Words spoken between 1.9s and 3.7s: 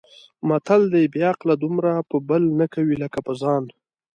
په بل نه کوي لکه په ځان.